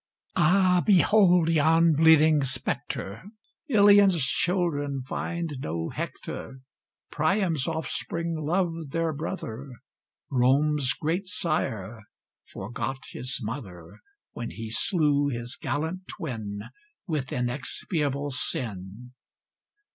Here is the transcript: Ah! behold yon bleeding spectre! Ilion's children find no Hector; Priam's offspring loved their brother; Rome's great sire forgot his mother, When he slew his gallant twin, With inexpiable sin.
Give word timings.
Ah! 0.35 0.81
behold 0.83 1.47
yon 1.47 1.93
bleeding 1.93 2.43
spectre! 2.43 3.21
Ilion's 3.69 4.25
children 4.25 5.03
find 5.03 5.53
no 5.59 5.89
Hector; 5.89 6.61
Priam's 7.11 7.67
offspring 7.67 8.35
loved 8.43 8.93
their 8.93 9.13
brother; 9.13 9.69
Rome's 10.31 10.93
great 10.93 11.27
sire 11.27 12.01
forgot 12.51 12.97
his 13.11 13.39
mother, 13.43 13.99
When 14.31 14.49
he 14.49 14.71
slew 14.71 15.27
his 15.27 15.55
gallant 15.55 16.07
twin, 16.07 16.61
With 17.05 17.31
inexpiable 17.31 18.31
sin. 18.31 19.13